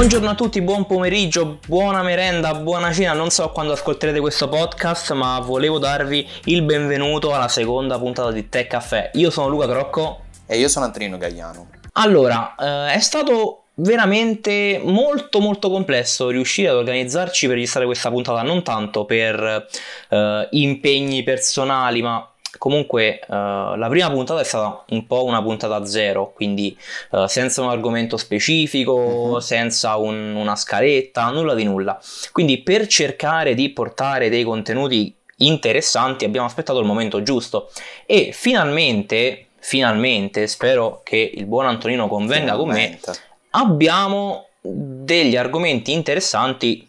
[0.00, 3.12] Buongiorno a tutti, buon pomeriggio, buona merenda, buona cena.
[3.12, 8.48] Non so quando ascolterete questo podcast, ma volevo darvi il benvenuto alla seconda puntata di
[8.48, 9.10] Tech Caffè.
[9.12, 10.22] Io sono Luca Crocco.
[10.46, 11.68] E io sono Antonino Gagliano.
[11.92, 18.40] Allora, eh, è stato veramente molto molto complesso riuscire ad organizzarci per registrare questa puntata,
[18.40, 19.66] non tanto per
[20.08, 22.26] eh, impegni personali, ma
[22.60, 26.76] Comunque, uh, la prima puntata è stata un po' una puntata zero, quindi
[27.12, 29.38] uh, senza un argomento specifico, uh-huh.
[29.38, 31.98] senza un, una scaletta, nulla di nulla.
[32.32, 37.70] Quindi, per cercare di portare dei contenuti interessanti, abbiamo aspettato il momento giusto
[38.04, 43.00] e finalmente, finalmente, spero che il buon Antonino convenga finalmente.
[43.06, 43.20] con me,
[43.52, 46.86] abbiamo degli argomenti interessanti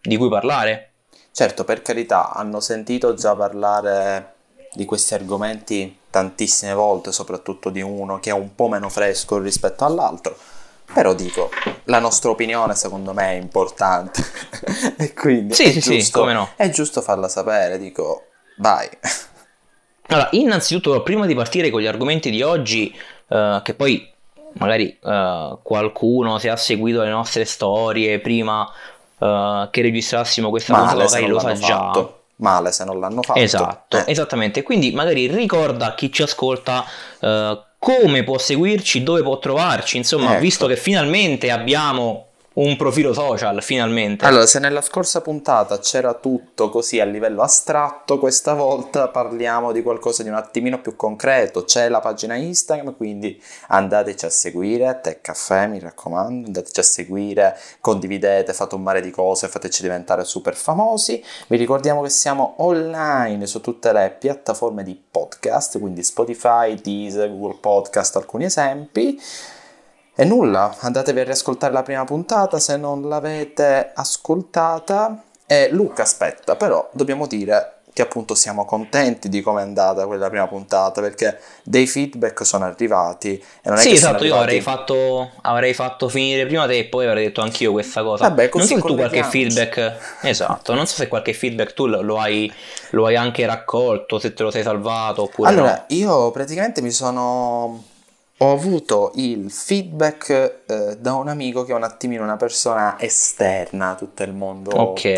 [0.00, 0.90] di cui parlare.
[1.30, 4.31] Certo, per carità, hanno sentito già parlare
[4.72, 9.84] di questi argomenti tantissime volte, soprattutto di uno che è un po' meno fresco rispetto
[9.84, 10.36] all'altro.
[10.92, 11.50] Però dico,
[11.84, 14.22] la nostra opinione secondo me è importante
[14.98, 16.50] e quindi sì, è, sì, giusto, sì, no.
[16.56, 18.26] è giusto farla sapere, dico,
[18.58, 18.88] vai.
[20.08, 22.94] Allora, innanzitutto, prima di partire con gli argomenti di oggi,
[23.28, 24.12] uh, che poi
[24.54, 30.88] magari uh, qualcuno se ha seguito le nostre storie prima uh, che registrassimo questa Male,
[30.88, 32.21] puntata magari lo sa fatto.
[32.36, 33.38] Male se non l'hanno fatto.
[33.38, 34.04] Esatto, eh.
[34.06, 34.62] esattamente.
[34.62, 36.84] Quindi magari ricorda a chi ci ascolta
[37.20, 40.40] uh, come può seguirci, dove può trovarci, insomma, ecco.
[40.40, 44.24] visto che finalmente abbiamo un profilo social finalmente.
[44.24, 49.82] Allora, se nella scorsa puntata c'era tutto così a livello astratto, questa volta parliamo di
[49.82, 51.64] qualcosa di un attimino più concreto.
[51.64, 57.58] C'è la pagina Instagram, quindi andateci a seguire, Tech Caffè, mi raccomando, andateci a seguire,
[57.80, 61.24] condividete, fate un mare di cose, fateci diventare super famosi.
[61.48, 67.58] Vi ricordiamo che siamo online su tutte le piattaforme di podcast, quindi Spotify, Deezer, Google
[67.60, 69.20] Podcast, alcuni esempi.
[70.14, 75.22] E nulla, andatevi a riascoltare la prima puntata se non l'avete ascoltata.
[75.46, 80.30] E Luca aspetta, però dobbiamo dire che appunto siamo contenti di come è andata quella
[80.30, 83.34] prima puntata perché dei feedback sono arrivati.
[83.62, 87.06] E non è sì, esatto, io avrei fatto, avrei fatto, finire prima te e poi
[87.06, 88.28] avrei detto anch'io questa cosa.
[88.28, 92.18] Vabbè, non so se tu qualche feedback, esatto, non so se qualche feedback tu lo
[92.18, 92.50] hai,
[92.90, 95.84] lo hai anche raccolto, se te lo sei salvato oppure Allora, no.
[95.88, 97.90] io praticamente mi sono
[98.42, 103.90] ho avuto il feedback eh, da un amico che è un attimino una persona esterna
[103.90, 105.14] a tutto il mondo okay.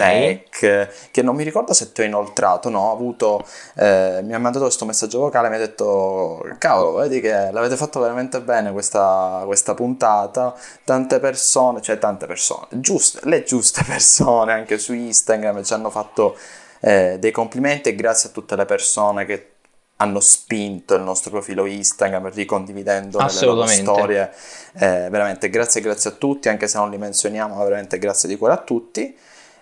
[0.51, 3.43] tech, che non mi ricordo se ti ho inoltrato, no, ho avuto,
[3.77, 7.99] eh, mi ha mandato questo messaggio vocale, mi ha detto, cavolo, vedi che l'avete fatto
[7.99, 10.55] veramente bene questa, questa puntata,
[10.85, 16.37] tante persone, cioè tante persone, giuste, le giuste persone anche su Instagram ci hanno fatto
[16.81, 19.54] eh, dei complimenti e grazie a tutte le persone che
[19.97, 24.33] hanno spinto il nostro profilo Instagram ricondividendo le loro storie.
[24.75, 28.55] Eh, veramente grazie, grazie a tutti, anche se non li menzioniamo, veramente grazie di cuore
[28.55, 29.17] a tutti.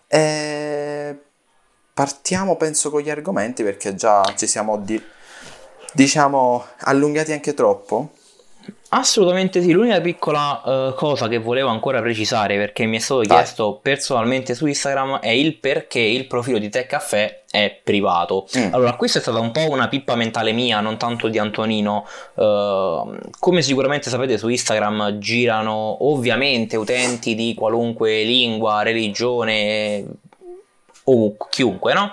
[0.06, 1.18] E
[1.92, 5.02] partiamo, penso, con gli argomenti perché già ci siamo, di-
[5.92, 8.12] diciamo, allungati anche troppo.
[8.94, 13.78] Assolutamente sì, l'unica piccola uh, cosa che volevo ancora precisare perché mi è stato chiesto
[13.80, 18.46] personalmente su Instagram è il perché il profilo di Tech Caffè è privato.
[18.58, 18.74] Mm.
[18.74, 22.06] Allora, questa è stata un po' una pippa mentale mia, non tanto di Antonino.
[22.34, 30.04] Uh, come sicuramente sapete su Instagram girano ovviamente utenti di qualunque lingua, religione
[31.04, 32.12] o chiunque, no?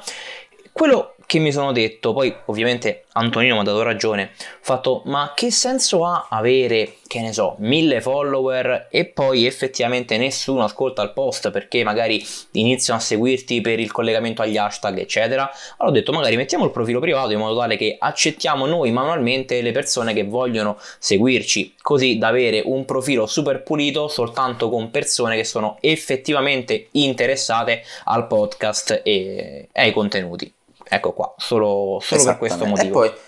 [0.71, 5.33] Quello che mi sono detto, poi ovviamente Antonino mi ha dato ragione, ho fatto ma
[5.35, 11.13] che senso ha avere, che ne so, mille follower e poi effettivamente nessuno ascolta il
[11.13, 15.43] post perché magari iniziano a seguirti per il collegamento agli hashtag eccetera.
[15.77, 19.61] Allora ho detto magari mettiamo il profilo privato in modo tale che accettiamo noi manualmente
[19.61, 25.35] le persone che vogliono seguirci, così da avere un profilo super pulito soltanto con persone
[25.35, 30.51] che sono effettivamente interessate al podcast e ai contenuti.
[30.89, 33.03] Ecco qua, solo, solo per questo motivo.
[33.03, 33.19] E poi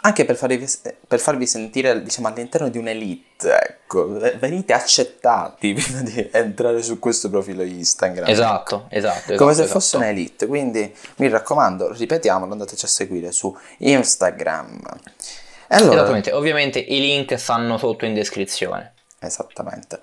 [0.00, 0.64] anche per farvi,
[1.06, 4.06] per farvi sentire diciamo, all'interno di un'elite, ecco,
[4.38, 8.28] venite accettati prima di entrare su questo profilo Instagram.
[8.28, 8.86] Esatto, ecco.
[8.90, 9.34] esatto, esatto.
[9.36, 9.78] Come se esatto.
[9.80, 14.80] fosse un'elite, quindi mi raccomando, ripetiamolo, andateci a seguire su Instagram.
[15.70, 18.94] Allora, Esattamente, ovviamente i link stanno sotto in descrizione.
[19.18, 19.98] Esattamente.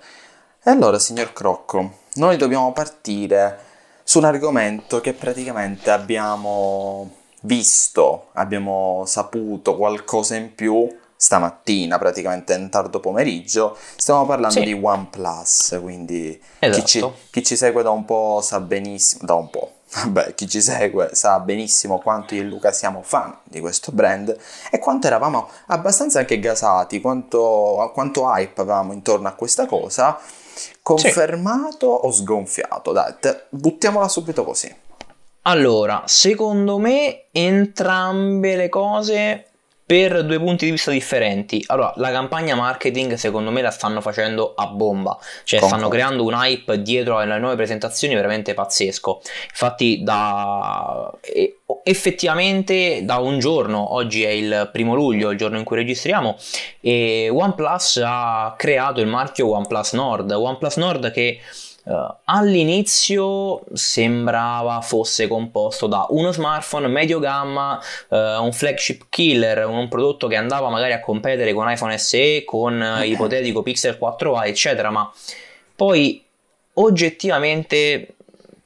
[0.62, 3.65] E allora, signor Crocco, noi dobbiamo partire
[4.08, 7.10] su un argomento che praticamente abbiamo
[7.40, 13.76] visto, abbiamo saputo qualcosa in più stamattina, praticamente in tardo pomeriggio.
[13.96, 14.64] Stiamo parlando Sì.
[14.64, 16.80] di OnePlus, quindi Esatto.
[16.80, 20.48] chi, ci, chi ci segue da un po' sa benissimo, da un po', vabbè, chi
[20.48, 24.36] ci segue sa benissimo quanto io e Luca siamo fan di questo brand
[24.70, 30.18] e quanto eravamo abbastanza anche gasati, quanto, quanto hype avevamo intorno a questa cosa.
[30.82, 32.06] Confermato sì.
[32.06, 32.92] o sgonfiato?
[32.92, 34.74] Dai, te, buttiamola subito così.
[35.42, 39.46] Allora, secondo me entrambe le cose
[39.86, 41.62] per due punti di vista differenti.
[41.68, 45.84] Allora, la campagna marketing secondo me la stanno facendo a bomba, cioè Concordo.
[45.84, 49.20] stanno creando un hype dietro alle nuove presentazioni veramente pazzesco.
[49.48, 51.08] Infatti, da
[51.84, 56.36] effettivamente da un giorno, oggi è il primo luglio, il giorno in cui registriamo,
[56.80, 60.32] e OnePlus ha creato il marchio OnePlus Nord.
[60.32, 61.38] OnePlus Nord che
[61.86, 69.86] Uh, all'inizio sembrava fosse composto da uno smartphone medio gamma, uh, un flagship killer, un
[69.86, 74.90] prodotto che andava magari a competere con iPhone SE, con uh, ipotetico Pixel 4a, eccetera,
[74.90, 75.08] ma
[75.76, 76.24] poi
[76.72, 78.14] oggettivamente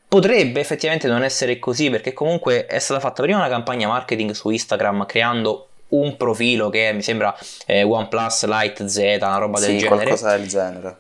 [0.08, 4.49] potrebbe effettivamente non essere così perché comunque è stata fatta prima una campagna marketing su
[4.49, 9.78] Instagram creando un profilo che mi sembra eh, OnePlus Lite Z, una roba sì, del
[9.78, 9.96] genere.
[9.96, 10.96] qualcosa del genere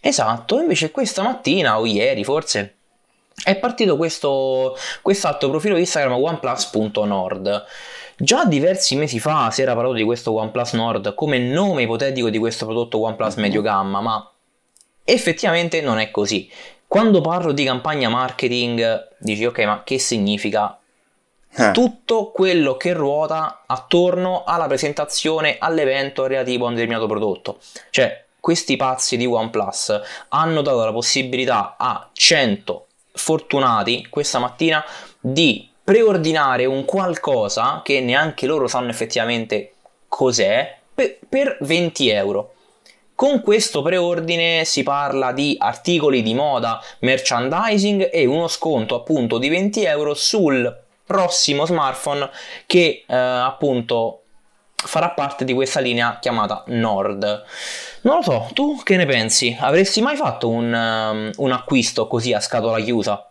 [0.00, 2.76] Esatto, invece questa mattina o ieri forse
[3.42, 7.64] è partito questo quest'altro profilo Instagram OnePlus.nord.
[8.16, 12.38] Già diversi mesi fa si era parlato di questo OnePlus Nord come nome ipotetico di
[12.38, 13.40] questo prodotto OnePlus mhm.
[13.40, 14.30] medio gamma, ma
[15.04, 16.50] effettivamente non è così.
[16.86, 20.78] Quando parlo di campagna marketing dici ok ma che significa?
[21.52, 21.70] Eh.
[21.72, 27.58] Tutto quello che ruota attorno alla presentazione, all'evento relativo a un determinato prodotto.
[27.90, 34.84] Cioè questi pazzi di OnePlus hanno dato la possibilità a 100 fortunati questa mattina
[35.20, 39.74] di preordinare un qualcosa che neanche loro sanno effettivamente
[40.08, 42.54] cos'è per 20 euro.
[43.14, 49.48] Con questo preordine si parla di articoli di moda, merchandising e uno sconto appunto di
[49.48, 52.30] 20 euro sul prossimo smartphone
[52.66, 54.19] che eh, appunto
[54.84, 57.44] farà parte di questa linea chiamata Nord.
[58.02, 59.56] Non lo so, tu che ne pensi?
[59.58, 63.30] Avresti mai fatto un, um, un acquisto così a scatola chiusa?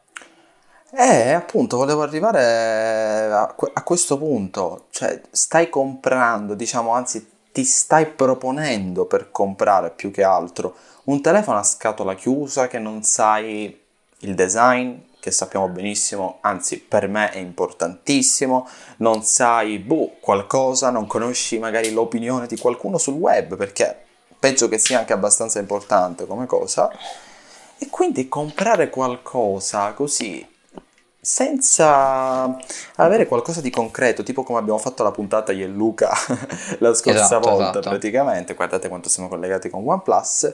[0.91, 4.85] Eh, appunto, volevo arrivare a, a, questo punto.
[4.89, 10.75] Cioè, stai comprando, diciamo, anzi, ti stai proponendo per comprare più che altro
[11.05, 13.79] un telefono a scatola chiusa che non sai
[14.19, 18.67] il design, che sappiamo benissimo, anzi per me è importantissimo,
[18.97, 24.05] non sai boh, qualcosa, non conosci magari l'opinione di qualcuno sul web, perché
[24.39, 26.89] penso che sia anche abbastanza importante come cosa.
[27.77, 30.45] E quindi comprare qualcosa così
[31.21, 32.57] senza
[32.95, 36.09] avere qualcosa di concreto, tipo come abbiamo fatto la puntata io e Luca
[36.79, 37.89] la scorsa esatto, volta esatto.
[37.89, 40.53] praticamente, guardate quanto siamo collegati con OnePlus,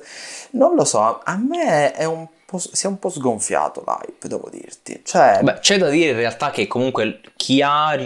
[0.51, 4.49] non lo so, a me è un po', si è un po' sgonfiato l'hype, devo
[4.49, 5.01] dirti.
[5.03, 5.39] Cioè...
[5.41, 7.97] Beh, c'è da dire in realtà che comunque chi, ha,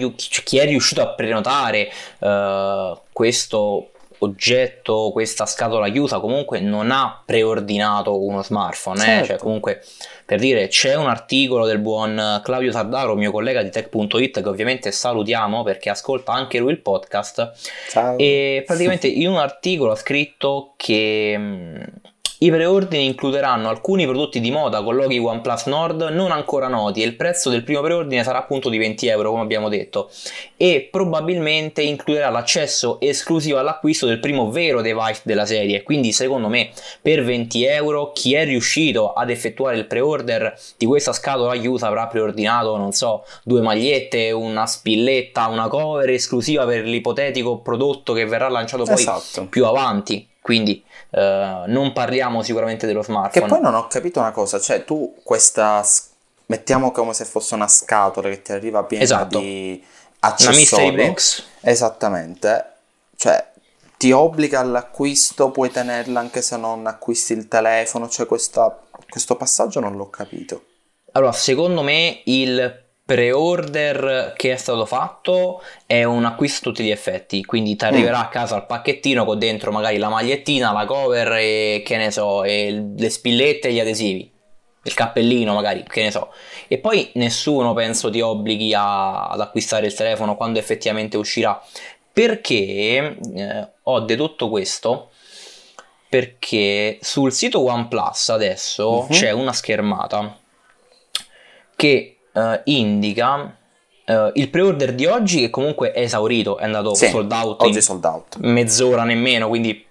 [0.43, 8.23] chi è riuscito a prenotare uh, questo oggetto, questa scatola chiusa, comunque non ha preordinato
[8.23, 9.01] uno smartphone.
[9.01, 9.05] Eh?
[9.05, 9.25] Certo.
[9.25, 9.83] Cioè, comunque,
[10.25, 14.91] per dire, c'è un articolo del buon Claudio Sardaro, mio collega di tech.it, che ovviamente
[14.91, 17.51] salutiamo perché ascolta anche lui il podcast.
[17.89, 18.17] Ciao.
[18.17, 21.37] E praticamente in un articolo ha scritto che
[22.41, 27.05] i preordini includeranno alcuni prodotti di moda con loghi OnePlus Nord non ancora noti e
[27.05, 30.09] il prezzo del primo preordine sarà appunto di 20 euro come abbiamo detto
[30.55, 36.69] e probabilmente includerà l'accesso esclusivo all'acquisto del primo vero device della serie quindi secondo me
[37.01, 42.07] per 20 euro chi è riuscito ad effettuare il pre-order di questa scatola chiusa avrà
[42.07, 48.47] preordinato non so due magliette una spilletta una cover esclusiva per l'ipotetico prodotto che verrà
[48.47, 49.47] lanciato poi esatto.
[49.47, 51.19] più avanti quindi uh,
[51.67, 53.45] non parliamo sicuramente dello smartphone.
[53.45, 55.83] Che poi non ho capito una cosa, cioè tu questa,
[56.47, 59.39] mettiamo come se fosse una scatola che ti arriva piena esatto.
[59.39, 59.83] di
[60.19, 60.55] accessori.
[60.55, 61.43] Una mystery box.
[61.61, 62.65] Esattamente,
[63.15, 63.47] cioè
[63.97, 69.81] ti obbliga all'acquisto, puoi tenerla anche se non acquisti il telefono, cioè questa, questo passaggio
[69.81, 70.63] non l'ho capito.
[71.11, 76.91] Allora, secondo me il pre-order che è stato fatto è un acquisto a tutti gli
[76.91, 78.21] effetti, quindi ti arriverà mm.
[78.21, 82.43] a casa il pacchettino con dentro magari la magliettina, la cover e che ne so,
[82.43, 84.31] e le spillette e gli adesivi,
[84.83, 86.31] il cappellino magari, che ne so.
[86.67, 91.59] E poi nessuno penso ti obblighi a, ad acquistare il telefono quando effettivamente uscirà,
[92.13, 95.09] perché eh, ho dedotto questo
[96.07, 99.07] perché sul sito OnePlus adesso uh-huh.
[99.07, 100.37] c'è una schermata
[101.75, 103.57] che uh, indica
[104.05, 107.81] uh, il pre-order di oggi che comunque è esaurito, è andato sì, sold out oggi
[107.81, 108.37] sold out.
[108.37, 109.85] mezz'ora nemmeno, quindi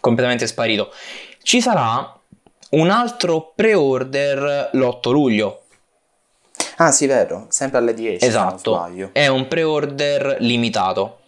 [0.00, 0.92] completamente sparito.
[1.42, 2.18] Ci sarà
[2.70, 5.62] un altro pre-order l'8 luglio.
[6.76, 8.24] Ah sì, vero, sempre alle 10.
[8.24, 11.20] Esatto, è un pre-order limitato.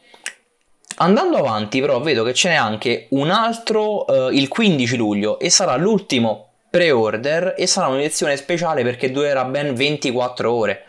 [0.96, 5.50] andando avanti, però, vedo che ce n'è anche un altro eh, il 15 luglio e
[5.50, 6.45] sarà l'ultimo
[6.76, 10.84] pre-order e sarà un'edizione speciale perché durerà ben 24 ore.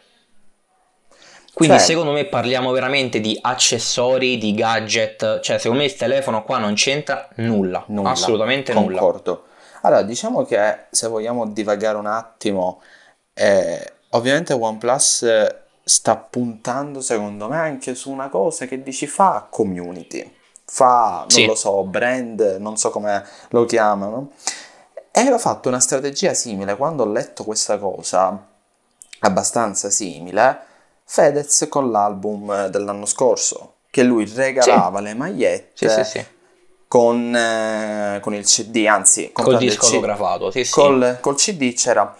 [1.53, 6.43] Quindi cioè, secondo me parliamo veramente di accessori, di gadget, cioè secondo me il telefono
[6.43, 9.31] qua non c'entra nulla, nulla assolutamente concordo.
[9.31, 9.45] nulla.
[9.81, 12.81] Allora, diciamo che se vogliamo divagare un attimo,
[13.33, 20.35] eh, ovviamente OnePlus sta puntando secondo me anche su una cosa che dici fa community,
[20.65, 21.45] fa, non sì.
[21.45, 24.31] lo so, brand, non so come lo chiamano.
[25.17, 28.47] E aveva fatto una strategia simile quando ho letto questa cosa,
[29.19, 30.59] abbastanza simile,
[31.05, 35.03] Fedez con l'album dell'anno scorso, che lui regalava sì.
[35.05, 36.25] le magliette sì,
[36.87, 42.15] con, eh, con, il CD, anzi col disco fotografato, sì, col, col CD c'era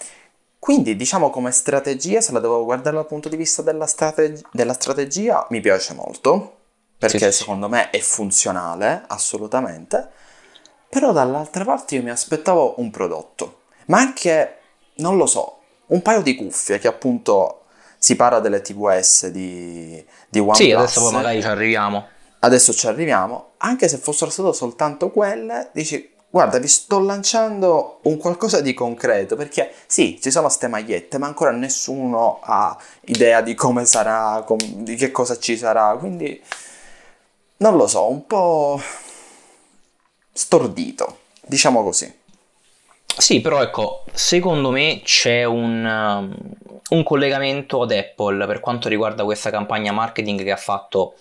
[0.58, 4.74] quindi, diciamo come strategia, se la devo guardare dal punto di vista della, strateg- della
[4.74, 6.58] strategia, mi piace molto,
[6.98, 7.72] perché sì, secondo sì.
[7.72, 10.10] me è funzionale, assolutamente.
[10.98, 14.58] Però dall'altra parte io mi aspettavo un prodotto, ma anche,
[14.96, 17.66] non lo so, un paio di cuffie che appunto
[18.00, 20.58] si parla delle TVS di, di OnePlus.
[20.58, 22.08] Sì, adesso poi magari ci arriviamo.
[22.40, 28.18] Adesso ci arriviamo, anche se fossero state soltanto quelle, dici guarda, vi sto lanciando un
[28.18, 33.54] qualcosa di concreto, perché sì, ci sono ste magliette, ma ancora nessuno ha idea di
[33.54, 36.42] come sarà, com- di che cosa ci sarà, quindi
[37.58, 38.82] non lo so, un po'
[40.38, 42.14] stordito, diciamo così.
[43.18, 46.38] Sì, però ecco, secondo me c'è un, um,
[46.90, 51.16] un collegamento ad Apple per quanto riguarda questa campagna marketing che ha fatto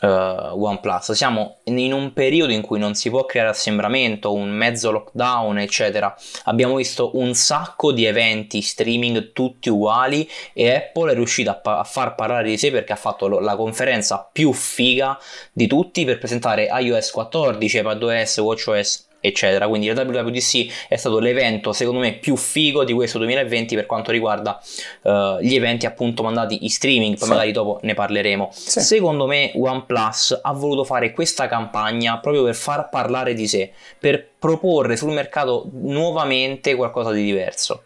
[0.00, 1.12] uh, OnePlus.
[1.12, 6.14] Siamo in un periodo in cui non si può creare assembramento, un mezzo lockdown, eccetera.
[6.44, 11.78] Abbiamo visto un sacco di eventi streaming tutti uguali e Apple è riuscita a, pa-
[11.78, 15.18] a far parlare di sé perché ha fatto lo- la conferenza più figa
[15.52, 19.68] di tutti per presentare iOS 14, iPadOS, WatchOS eccetera.
[19.68, 24.10] Quindi la WWDC è stato l'evento secondo me più figo di questo 2020 per quanto
[24.10, 24.60] riguarda
[25.02, 27.32] uh, gli eventi appunto mandati in streaming, poi sì.
[27.32, 28.48] magari dopo ne parleremo.
[28.52, 28.80] Sì.
[28.80, 34.26] Secondo me OnePlus ha voluto fare questa campagna proprio per far parlare di sé, per
[34.38, 37.85] proporre sul mercato nuovamente qualcosa di diverso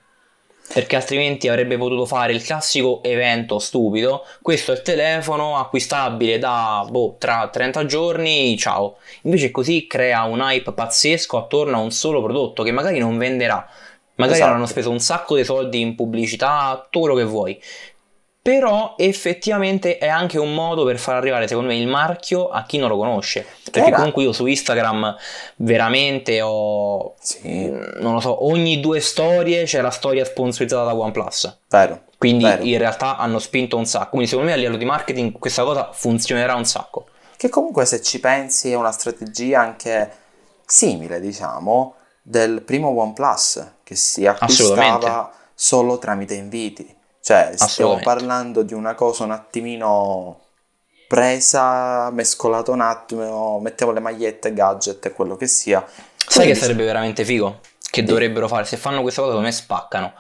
[0.73, 4.25] perché altrimenti avrebbe potuto fare il classico evento stupido.
[4.41, 8.99] Questo è il telefono acquistabile da boh, tra 30 giorni, ciao.
[9.23, 13.69] Invece così crea un hype pazzesco attorno a un solo prodotto che magari non venderà.
[14.15, 14.51] Magari esatto.
[14.51, 17.61] avranno speso un sacco di soldi in pubblicità, tutto quello che vuoi
[18.43, 22.79] però effettivamente è anche un modo per far arrivare secondo me il marchio a chi
[22.79, 23.47] non lo conosce.
[23.71, 25.15] Perché eh, comunque io su Instagram
[25.57, 27.69] veramente ho sì.
[27.69, 31.59] non lo so ogni due storie c'è la storia sponsorizzata da OnePlus.
[31.69, 32.63] Vero quindi vero.
[32.65, 34.11] in realtà hanno spinto un sacco.
[34.11, 37.07] Quindi secondo me a livello di marketing questa cosa funzionerà un sacco.
[37.37, 40.11] Che comunque se ci pensi è una strategia anche
[40.67, 48.73] simile diciamo del primo OnePlus che si acquistava solo tramite inviti cioè, stiamo parlando di
[48.73, 50.39] una cosa un attimino
[51.07, 55.85] presa, mescolata un attimo, mettiamo le magliette, gadget e quello che sia.
[55.87, 57.61] Sai Quindi, che sarebbe veramente figo?
[57.91, 60.13] Che dovrebbero fare, se fanno questa cosa, come spaccano.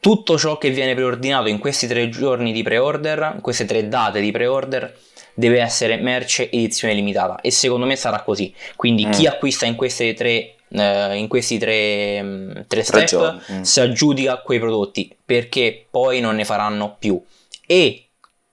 [0.00, 4.20] Tutto ciò che viene preordinato in questi tre giorni di pre-order, in queste tre date
[4.20, 4.96] di pre-order,
[5.34, 8.54] deve essere merce edizione limitata e secondo me sarà così.
[8.76, 9.10] Quindi mm.
[9.10, 13.60] chi acquista in queste tre eh, in questi tre, mm, tre step mm.
[13.62, 17.20] si aggiudica quei prodotti perché poi non ne faranno più
[17.66, 18.06] e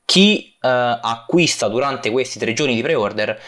[0.05, 0.67] chi eh,
[1.01, 3.39] acquista durante questi tre giorni di pre-order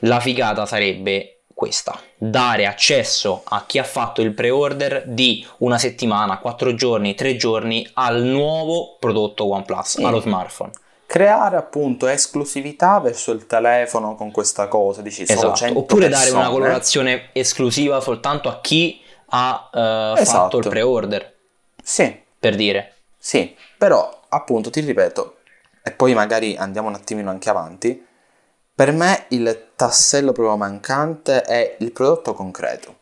[0.00, 6.38] la figata sarebbe questa dare accesso a chi ha fatto il pre-order di una settimana,
[6.38, 10.04] quattro giorni, tre giorni al nuovo prodotto OnePlus, mm.
[10.04, 10.72] allo smartphone
[11.14, 15.78] creare appunto esclusività verso il telefono con questa cosa, dici esatto.
[15.78, 16.08] oppure persone.
[16.08, 20.24] dare una colorazione esclusiva soltanto a chi ha uh, esatto.
[20.24, 21.34] fatto il pre-order.
[21.80, 22.20] Sì.
[22.36, 22.94] Per dire.
[23.16, 25.36] Sì, però appunto ti ripeto,
[25.84, 28.04] e poi magari andiamo un attimino anche avanti,
[28.74, 32.96] per me il tassello proprio mancante è il prodotto concreto.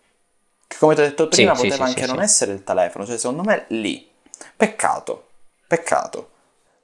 [0.67, 3.07] Che come ti ho detto prima sì, poteva sì, anche sì, non essere il telefono,
[3.07, 4.07] cioè secondo me lì.
[4.55, 5.29] Peccato,
[5.67, 6.32] peccato.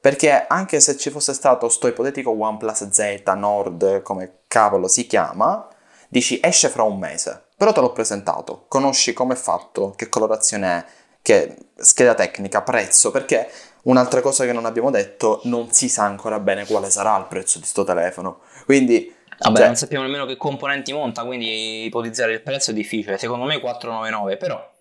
[0.09, 5.69] Perché anche se ci fosse stato sto ipotetico OnePlus Z Nord, come cavolo si chiama,
[6.09, 10.79] dici esce fra un mese, però te l'ho presentato, conosci come è fatto, che colorazione
[10.79, 10.85] è,
[11.21, 13.51] che scheda tecnica, prezzo, perché
[13.83, 17.59] un'altra cosa che non abbiamo detto, non si sa ancora bene quale sarà il prezzo
[17.59, 18.41] di sto telefono.
[18.65, 23.19] Quindi Vabbè, cioè, non sappiamo nemmeno che componenti monta, quindi ipotizzare il prezzo è difficile.
[23.19, 24.73] Secondo me 499, però.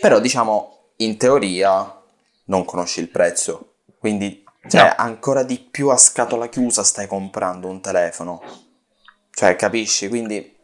[0.00, 2.02] Però diciamo, in teoria
[2.46, 3.71] non conosci il prezzo.
[4.02, 4.94] Quindi, cioè, no.
[4.96, 8.42] ancora di più a scatola chiusa stai comprando un telefono.
[9.30, 10.08] Cioè, capisci?
[10.08, 10.58] Quindi...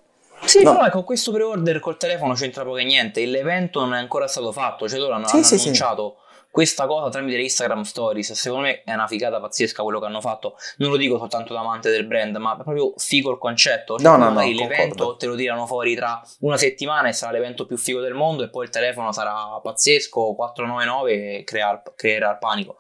[0.45, 0.73] Sì, no.
[0.73, 4.51] però ecco, questo pre-order col telefono c'entra poco e niente, l'evento non è ancora stato
[4.51, 6.17] fatto, cioè loro hanno, sì, hanno sì, annunciato...
[6.19, 10.07] Sì questa cosa tramite le Instagram Stories, secondo me è una figata pazzesca quello che
[10.07, 10.57] hanno fatto.
[10.79, 13.97] Non lo dico soltanto da amante del brand, ma proprio figo il concetto.
[13.99, 15.17] Cioè, no, no, no, l'evento concordo.
[15.17, 18.49] te lo tirano fuori tra una settimana e sarà l'evento più figo del mondo e
[18.49, 22.77] poi il telefono sarà pazzesco, 499 e crear, creerà il panico.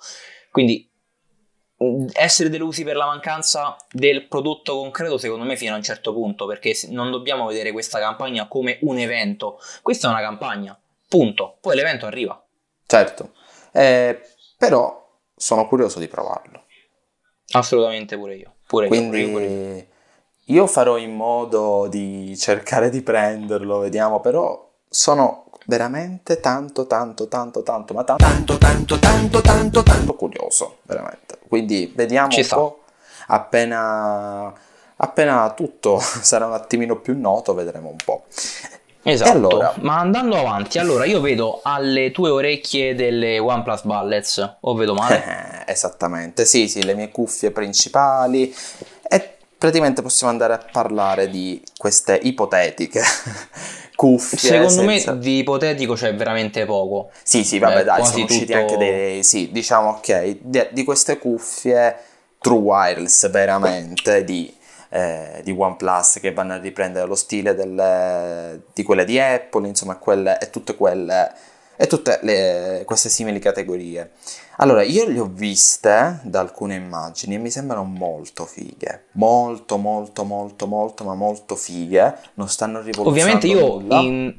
[0.51, 0.87] Quindi
[2.13, 6.45] essere delusi per la mancanza del prodotto concreto secondo me fino a un certo punto
[6.45, 10.77] perché non dobbiamo vedere questa campagna come un evento questa è una campagna
[11.07, 12.45] punto poi l'evento arriva
[12.85, 13.31] certo
[13.71, 14.21] eh,
[14.57, 16.65] però sono curioso di provarlo.
[17.53, 18.55] Assolutamente pure io.
[18.67, 19.87] Pure Quindi io, pure io.
[20.47, 27.63] io farò in modo di cercare di prenderlo, vediamo, però sono veramente tanto, tanto, tanto,
[27.63, 31.39] tanto, ma tanto, tanto, tanto, tanto, tanto, tanto curioso, veramente.
[31.47, 32.57] Quindi vediamo Ci un sta.
[32.57, 32.85] po'
[33.27, 34.51] appena,
[34.97, 38.25] appena tutto sarà un attimino più noto, vedremo un po'.
[39.03, 39.75] Esatto, allora...
[39.81, 45.65] ma andando avanti, allora io vedo alle tue orecchie delle OnePlus Bullets, o vedo male?
[45.69, 48.55] Esattamente, sì, sì, le mie cuffie principali
[49.59, 53.03] praticamente possiamo andare a parlare di queste ipotetiche
[53.97, 54.39] cuffie.
[54.39, 55.13] Secondo senza...
[55.13, 57.11] me di ipotetico c'è veramente poco.
[57.23, 58.33] Sì, sì, vabbè, Beh, dai, sono tutto...
[58.33, 59.25] usciti anche dei...
[59.25, 61.97] Sì, diciamo, ok, di, di queste cuffie
[62.41, 64.55] true wireless veramente di
[64.91, 69.97] eh, di OnePlus che vanno a riprendere lo stile delle, di quelle di Apple, insomma,
[69.97, 71.33] quelle, e tutte quelle
[71.81, 74.11] e tutte le, queste simili categorie.
[74.61, 80.25] Allora, io le ho viste da alcune immagini e mi sembrano molto fighe, molto, molto,
[80.25, 82.19] molto, molto, ma molto fighe.
[82.35, 84.35] Non stanno rivoluzionando Ovviamente io in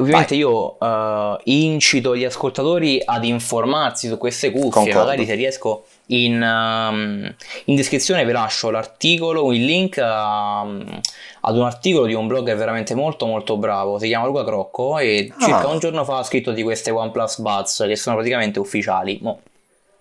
[0.00, 4.98] Ovviamente io uh, incito gli ascoltatori ad informarsi su queste cuffie, Concordo.
[5.00, 7.34] magari se riesco in, um,
[7.64, 12.94] in, descrizione vi lascio l'articolo, il link a, ad un articolo di un blogger veramente
[12.94, 15.44] molto molto bravo, si chiama Luca Crocco e ah.
[15.44, 19.18] circa un giorno fa ha scritto di queste OnePlus Buds che sono praticamente ufficiali.
[19.22, 19.40] Mo,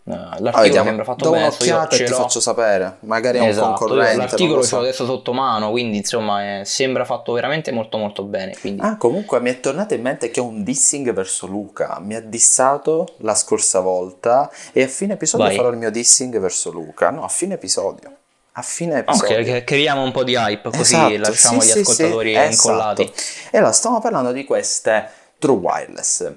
[0.08, 1.46] l'articolo ah, sembra fatto do bene.
[1.46, 2.98] Un'occhiata e ti faccio sapere.
[3.02, 4.18] Magari è un esatto, concorrente.
[4.18, 8.56] L'articolo ce l'ho adesso sotto mano, quindi insomma eh, sembra fatto veramente molto molto bene.
[8.60, 8.82] Quindi.
[8.82, 12.00] Ah, comunque mi è tornato in mente che ho un dissing verso Luca.
[12.02, 15.56] Mi ha dissato la scorsa volta e a fine episodio Vai.
[15.56, 17.10] farò il mio dissing verso Luca.
[17.10, 18.12] No, a fine episodio.
[18.54, 19.56] A fine episodio.
[19.56, 23.02] Ok, creiamo un po' di hype così esatto, lasciamo sì, gli ascoltatori sì, incollati.
[23.04, 23.22] Esatto.
[23.52, 26.32] E allora stiamo parlando di queste True Wireless.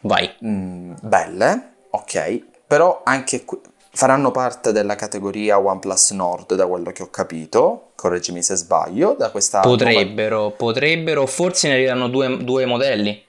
[0.00, 0.34] Vai.
[0.44, 3.58] Mm, belle, ok, però anche qui
[3.90, 9.32] faranno parte della categoria OnePlus Nord da quello che ho capito, correggimi se sbaglio, da
[9.32, 10.54] questa potrebbero, nuova...
[10.54, 13.24] potrebbero, forse ne arriveranno due, due modelli.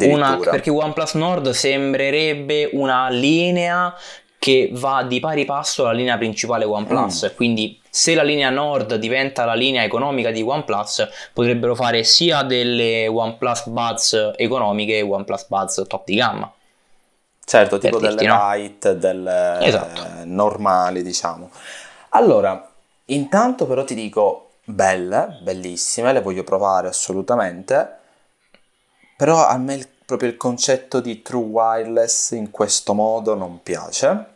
[0.00, 3.94] Una, perché OnePlus Nord sembrerebbe una linea
[4.38, 7.36] che va di pari passo alla linea principale OnePlus, mm.
[7.36, 13.08] quindi se la linea Nord diventa la linea economica di OnePlus, potrebbero fare sia delle
[13.08, 16.52] OnePlus Buds economiche e OnePlus Buds top di gamma.
[17.48, 18.36] Certo, tipo delle no?
[18.36, 20.02] light, delle esatto.
[20.24, 21.50] normali, diciamo.
[22.10, 22.70] Allora,
[23.06, 27.96] intanto però ti dico, belle, bellissime, le voglio provare assolutamente,
[29.16, 34.26] però a me il, proprio il concetto di true wireless in questo modo non piace.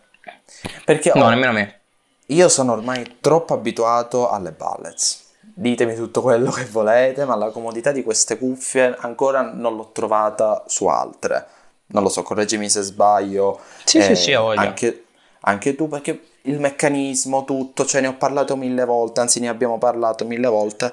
[0.87, 1.81] Perché no, ho, nemmeno a me.
[2.29, 5.33] Io sono ormai troppo abituato alle bullets.
[5.39, 10.65] Ditemi tutto quello che volete, ma la comodità di queste cuffie ancora non l'ho trovata
[10.67, 11.61] su altre
[11.93, 13.61] non lo so, correggimi se sbaglio.
[13.85, 15.05] Sì, eh, sì, sì, ho anche,
[15.41, 19.79] anche tu, perché il meccanismo, tutto, cioè ne ho parlato mille volte, anzi ne abbiamo
[19.79, 20.93] parlato mille volte.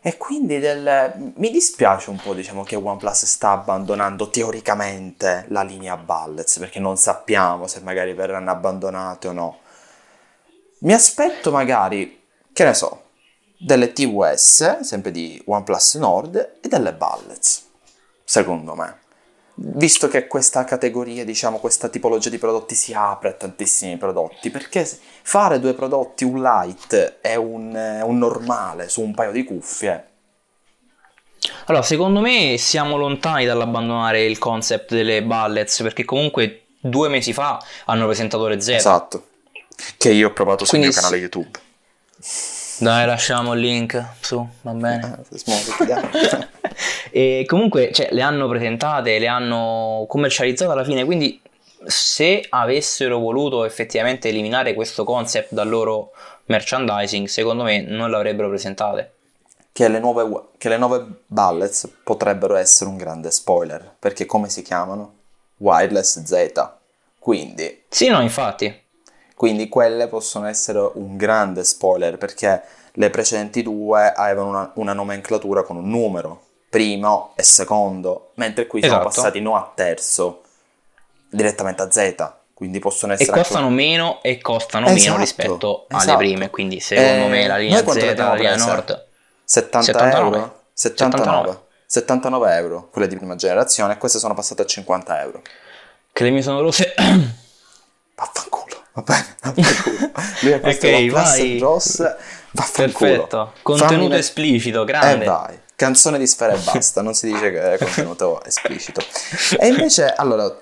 [0.00, 1.32] E quindi del...
[1.36, 6.96] mi dispiace un po', diciamo, che OnePlus sta abbandonando teoricamente la linea Bullets, perché non
[6.96, 9.58] sappiamo se magari verranno abbandonate o no.
[10.80, 12.22] Mi aspetto magari,
[12.52, 13.02] che ne so,
[13.58, 17.64] delle TWS, sempre di OnePlus Nord, e delle Bullets,
[18.22, 19.04] secondo me
[19.56, 24.88] visto che questa categoria, diciamo, questa tipologia di prodotti si apre a tantissimi prodotti, perché
[25.22, 30.08] fare due prodotti, un light e un, un normale su un paio di cuffie?
[31.66, 37.62] Allora, secondo me siamo lontani dall'abbandonare il concept delle ballets, perché comunque due mesi fa
[37.86, 38.68] hanno presentato le Z.
[38.70, 39.26] Esatto,
[39.96, 41.58] che io ho provato sul Quindi mio canale YouTube.
[42.78, 45.18] Dai, lasciamo il link su, va bene.
[45.30, 46.48] Eh,
[47.10, 51.40] e comunque cioè, le hanno presentate, le hanno commercializzate alla fine, quindi
[51.86, 56.12] se avessero voluto effettivamente eliminare questo concept dal loro
[56.46, 59.12] merchandising, secondo me non l'avrebbero presentate.
[59.72, 64.62] Che le, nuove, che le nuove Bullets potrebbero essere un grande spoiler, perché come si
[64.62, 65.14] chiamano?
[65.58, 66.70] Wireless Z.
[67.18, 67.84] Quindi...
[67.88, 68.84] Sì, no, infatti.
[69.34, 72.62] Quindi quelle possono essere un grande spoiler perché
[72.92, 76.44] le precedenti due avevano una, una nomenclatura con un numero,
[76.76, 78.94] primo e secondo, mentre qui esatto.
[78.94, 80.42] siamo passati no a terzo,
[81.30, 82.32] direttamente a Z.
[82.52, 83.30] Quindi possono essere.
[83.30, 83.82] E costano anche...
[83.82, 86.10] meno e costano esatto, meno rispetto esatto.
[86.10, 86.50] alle prime.
[86.50, 89.06] Quindi, secondo eh, me, la linea Z, la linea Nord
[89.44, 90.36] 70 79.
[90.36, 90.62] euro?
[90.72, 91.42] 79.
[91.42, 91.64] 79.
[91.86, 95.42] 79 euro, quelle di prima generazione, e queste sono passate a 50 euro.
[96.12, 96.94] Che le mie sono rose.
[98.16, 100.12] Vaffanculo, va bene, vaffanculo.
[100.40, 101.58] Lui ha questo okay, vai.
[101.58, 102.16] Ross,
[102.50, 103.10] vaffanculo.
[103.10, 104.18] Perfetto, contenuto Fammi...
[104.18, 105.24] esplicito, grande.
[105.24, 105.64] E eh vai.
[105.76, 109.02] Canzone di sfera e basta, non si dice che è contenuto esplicito.
[109.60, 110.52] E invece, allora,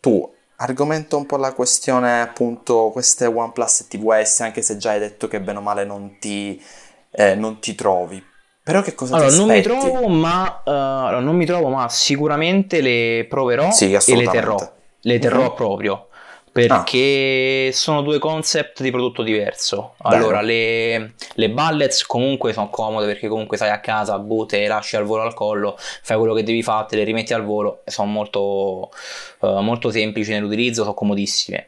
[0.00, 5.28] tu argomento un po' la questione appunto queste OnePlus TVS, anche se già hai detto
[5.28, 6.62] che bene o male non ti,
[7.10, 8.22] eh, non ti trovi.
[8.62, 11.88] Però che cosa allora, ti non mi trovo, ma uh, allora, non mi trovo, ma
[11.88, 14.72] sicuramente le proverò sì, e le terrò.
[15.00, 15.54] Le terrò uh-huh.
[15.54, 16.08] proprio
[16.54, 17.74] perché ah.
[17.74, 19.94] sono due concept di prodotto diverso.
[20.02, 24.94] Allora, le, le, bullets comunque sono comode perché comunque stai a casa, butte, le lasci
[24.94, 27.90] al volo al collo, fai quello che devi fare, te le rimetti al volo e
[27.90, 28.92] sono molto,
[29.40, 31.66] uh, molto semplici nell'utilizzo, sono comodissime.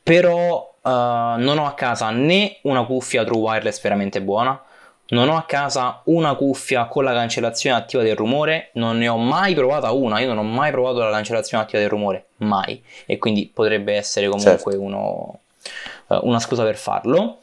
[0.00, 4.62] Però uh, non ho a casa né una cuffia true wireless veramente buona,
[5.10, 9.16] non ho a casa una cuffia con la cancellazione attiva del rumore, non ne ho
[9.16, 12.82] mai provata una, io non ho mai provato la cancellazione attiva del rumore, mai.
[13.06, 14.80] E quindi potrebbe essere comunque certo.
[14.80, 15.40] uno,
[16.08, 17.38] uh, una scusa per farlo.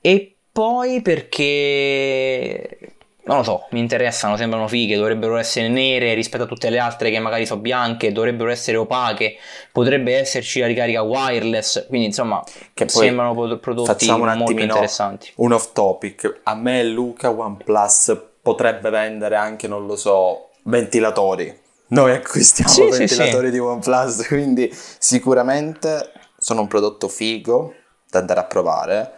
[0.00, 2.96] E poi perché
[3.28, 7.10] non lo so, mi interessano, sembrano fighe, dovrebbero essere nere rispetto a tutte le altre
[7.10, 9.36] che magari sono bianche, dovrebbero essere opache,
[9.70, 15.30] potrebbe esserci la ricarica wireless, quindi insomma che sembrano prodotti molto interessanti.
[15.36, 21.54] Un off topic, a me Luca OnePlus potrebbe vendere anche, non lo so, ventilatori.
[21.88, 27.74] Noi acquistiamo sì, ventilatori sì, di OnePlus, quindi sicuramente sono un prodotto figo
[28.08, 29.12] da andare a provare.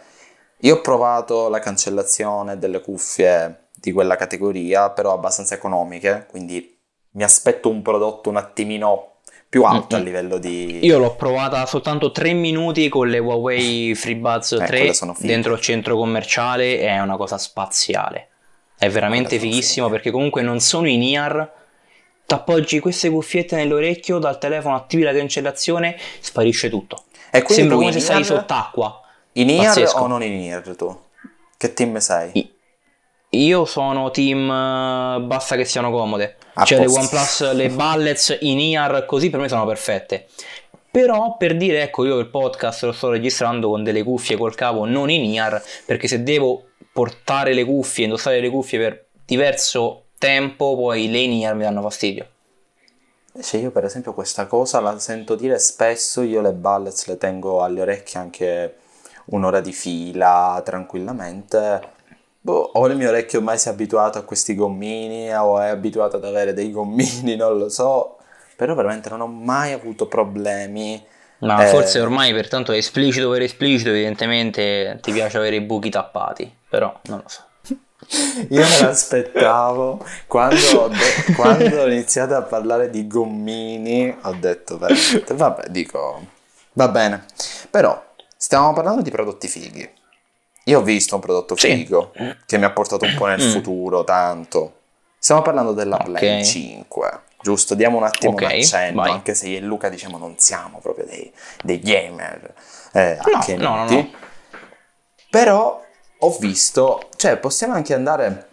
[0.63, 6.77] Io ho provato la cancellazione delle cuffie di quella categoria, però abbastanza economiche, quindi
[7.13, 9.15] mi aspetto un prodotto un attimino
[9.49, 10.01] più alto mm-hmm.
[10.01, 10.85] a livello di...
[10.85, 15.97] Io l'ho provata soltanto 3 minuti con le Huawei FreeBuds 3 eh, dentro il centro
[15.97, 18.29] commerciale, è una cosa spaziale.
[18.77, 21.51] È veramente fighissimo perché comunque non sono in ear,
[22.25, 27.03] t'appoggi queste cuffiette nell'orecchio, dal telefono attivi la cancellazione, sparisce tutto.
[27.31, 29.01] E Sembra come se sei sott'acqua.
[29.33, 29.99] In ear Pazzesco.
[29.99, 30.97] o non in ear tu?
[31.57, 32.29] Che team sei?
[32.33, 32.50] I-
[33.33, 36.35] io sono team uh, basta che siano comode.
[36.53, 36.99] A cioè posto.
[36.99, 40.27] le OnePlus, le bullets in ear così per me sono perfette.
[40.89, 44.85] Però per dire, ecco, io il podcast lo sto registrando con delle cuffie col cavo
[44.85, 50.75] non in ear, perché se devo portare le cuffie, indossare le cuffie per diverso tempo,
[50.75, 52.27] poi le in ear mi danno fastidio.
[53.33, 57.63] Invece io per esempio questa cosa la sento dire spesso, io le bullets le tengo
[57.63, 58.75] alle orecchie anche
[59.27, 61.99] un'ora di fila tranquillamente
[62.43, 66.15] Boh, o il mio orecchio ormai si è abituato a questi gommini o è abituato
[66.15, 68.17] ad avere dei gommini, non lo so,
[68.55, 71.05] però veramente non ho mai avuto problemi.
[71.39, 71.67] Ma eh...
[71.67, 76.51] forse ormai per tanto è esplicito per esplicito, evidentemente ti piace avere i buchi tappati,
[76.67, 77.43] però non lo so.
[78.49, 84.79] Io me l'aspettavo quando ho, de- quando ho iniziato a parlare di gommini, ho detto
[84.79, 86.25] veramente, vabbè, dico,
[86.73, 87.23] va bene,
[87.69, 88.03] però
[88.35, 89.99] stiamo parlando di prodotti fighi
[90.65, 92.35] io ho visto un prodotto figo sì.
[92.45, 93.51] che mi ha portato un po' nel mm.
[93.51, 94.79] futuro, tanto.
[95.17, 96.13] Stiamo parlando della okay.
[96.13, 97.75] Play 5, giusto?
[97.75, 99.11] Diamo un attimo okay, un accenno, vai.
[99.11, 101.31] anche se io e Luca diciamo non siamo proprio dei,
[101.63, 102.53] dei gamer
[102.93, 104.09] eh, no, no, no, no.
[105.29, 105.83] Però
[106.19, 108.49] ho visto, cioè possiamo anche andare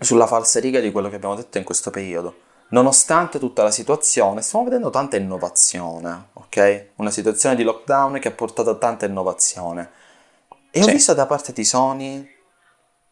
[0.00, 2.40] sulla falsariga di quello che abbiamo detto in questo periodo.
[2.68, 6.86] Nonostante tutta la situazione, stiamo vedendo tanta innovazione, ok?
[6.96, 9.90] Una situazione di lockdown che ha portato a tanta innovazione
[10.76, 10.88] e sì.
[10.88, 12.28] ho visto da parte di Sony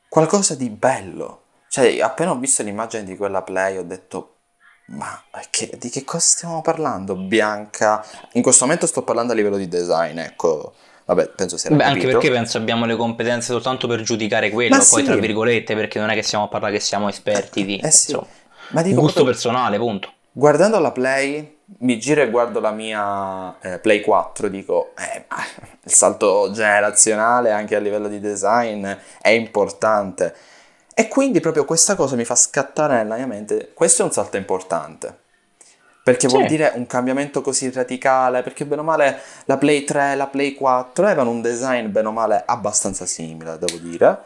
[0.09, 1.41] qualcosa di bello.
[1.69, 4.37] Cioè, appena ho visto l'immagine di quella Play ho detto,
[4.89, 7.17] ma che, di che cosa stiamo parlando?
[7.17, 8.05] Bianca.
[8.33, 10.75] In questo momento sto parlando a livello di design, ecco.
[11.07, 14.85] Vabbè, penso sia Beh, anche perché penso abbiamo le competenze soltanto per giudicare quello, ma
[14.89, 15.05] poi sì.
[15.05, 17.79] tra virgolette, perché non è che stiamo a parlare che siamo esperti di...
[17.79, 18.11] Eh, sì.
[18.11, 18.29] insomma,
[18.71, 20.13] ma dico gusto proprio, personale, punto.
[20.33, 25.25] Guardando la Play, mi giro e guardo la mia eh, Play 4, dico, eh,
[25.83, 28.87] il salto generazionale anche a livello di design
[29.21, 30.35] è importante.
[30.95, 34.37] E quindi proprio questa cosa mi fa scattare nella mia mente, questo è un salto
[34.37, 35.23] importante.
[36.05, 40.17] Perché vuol dire un cambiamento così radicale, perché bene o male la Play 3 e
[40.17, 44.19] la Play 4 avevano un design bene o male abbastanza simile, devo dire.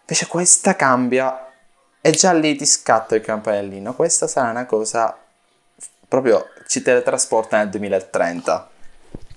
[0.00, 1.48] Invece questa cambia
[2.00, 3.92] e già lì ti scatta il campanellino.
[3.92, 5.14] Questa sarà una cosa
[6.08, 8.70] proprio ci teletrasporta nel 2030.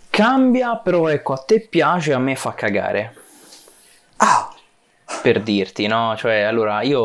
[0.09, 3.13] Cambia, però ecco, a te piace, a me fa cagare.
[4.17, 4.49] Ah!
[5.21, 6.15] Per dirti, no?
[6.15, 7.01] Cioè, allora, io,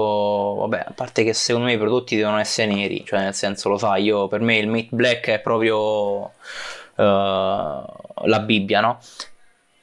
[0.54, 3.76] vabbè, a parte che secondo me i prodotti devono essere neri, cioè nel senso, lo
[3.76, 6.32] sai, io, per me il Mate Black è proprio uh,
[6.94, 9.00] la Bibbia, no?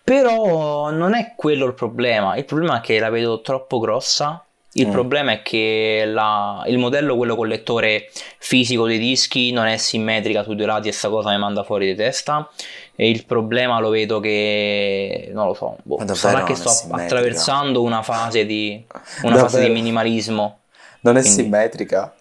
[0.02, 4.47] Però non è quello il problema, il problema è che la vedo troppo grossa
[4.78, 4.92] il mm.
[4.92, 10.44] problema è che la, il modello, quello con lettore fisico dei dischi, non è simmetrica
[10.44, 12.50] sui due lati e sta cosa mi manda fuori di testa.
[12.96, 18.02] E il problema lo vedo che non lo so, boh, sarà che sto attraversando una
[18.02, 18.84] fase di,
[19.24, 20.60] una fase di minimalismo.
[21.02, 21.42] Non è Quindi...
[21.42, 22.14] simmetrica?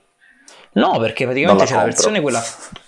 [0.73, 1.87] No, perché praticamente c'è compro.
[1.87, 2.43] la versione quella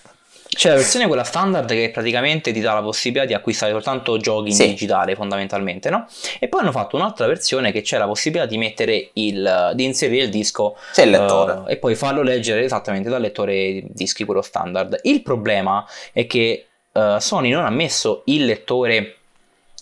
[0.59, 4.49] c'è la versione quella standard che praticamente ti dà la possibilità di acquistare soltanto giochi
[4.49, 4.67] in sì.
[4.67, 6.05] digitale fondamentalmente, no?
[6.37, 10.25] E poi hanno fatto un'altra versione che c'è la possibilità di mettere il di inserire
[10.25, 14.41] il disco c'è il lettore uh, e poi farlo leggere esattamente dal lettore dischi quello
[14.41, 14.99] standard.
[15.03, 19.15] Il problema è che uh, Sony non ha messo il lettore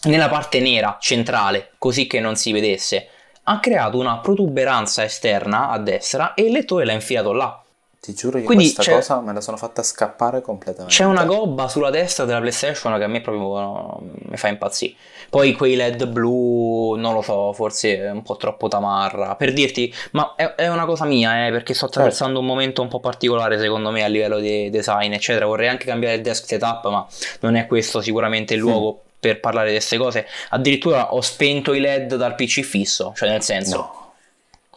[0.03, 3.07] nella parte nera centrale, così che non si vedesse.
[3.45, 7.63] Ha creato una protuberanza esterna a destra e il lettore l'ha infilato là.
[7.99, 10.93] Ti giuro che Quindi questa cosa me la sono fatta scappare completamente.
[10.93, 14.93] C'è una gobba sulla destra della PlayStation che a me proprio no, mi fa impazzire.
[15.29, 19.35] Poi quei LED blu, non lo so, forse è un po' troppo tamarra.
[19.35, 22.47] Per dirti, ma è, è una cosa mia, eh, perché sto attraversando certo.
[22.47, 25.45] un momento un po' particolare secondo me a livello di design, eccetera.
[25.45, 27.05] Vorrei anche cambiare il desk setup, ma
[27.41, 28.93] non è questo sicuramente il luogo.
[28.93, 29.05] Mm.
[29.19, 33.41] Per parlare di queste cose, addirittura ho spento i LED dal PC fisso, cioè nel
[33.41, 34.06] senso, no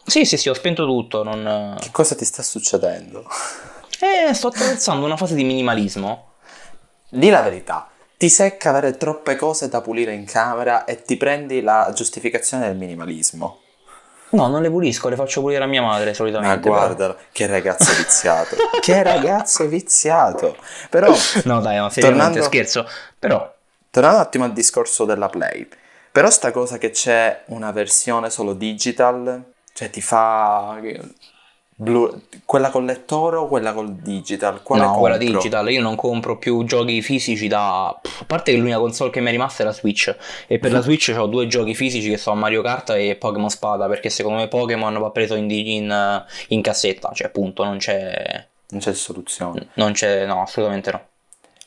[0.05, 1.23] sì, sì, sì, ho spento tutto.
[1.23, 1.75] Non...
[1.79, 3.25] Che cosa ti sta succedendo?
[3.99, 6.29] Eh, sto attraversando una fase di minimalismo.
[7.09, 11.61] Di la verità, ti secca avere troppe cose da pulire in camera e ti prendi
[11.61, 13.59] la giustificazione del minimalismo.
[14.29, 16.69] No, non le pulisco, le faccio pulire a mia madre solitamente.
[16.69, 18.55] Ma guarda, che ragazzo viziato.
[18.79, 20.55] che ragazzo viziato.
[20.89, 21.13] Però...
[21.43, 22.87] No dai, ma seriamente tornando, scherzo.
[23.19, 23.55] Però...
[23.89, 25.67] Tornando un attimo al discorso della Play.
[26.11, 30.79] Però sta cosa che c'è una versione solo digital cioè ti fa...
[31.73, 32.27] Blu...
[32.45, 34.61] quella col lettore o quella col digital?
[34.61, 35.09] Quale no, compro?
[35.09, 35.71] quella digital.
[35.71, 37.87] Io non compro più giochi fisici da.
[37.87, 40.15] A parte che l'unica console che mi è rimasta è la Switch.
[40.45, 40.73] E per mm.
[40.73, 43.87] la Switch ho due giochi fisici che sono Mario Kart e Pokémon Spada.
[43.87, 47.11] Perché secondo me Pokémon va preso in, in, in cassetta.
[47.13, 48.47] Cioè, appunto, non c'è.
[48.69, 49.69] Non c'è soluzione.
[49.73, 51.01] Non c'è, no, assolutamente no.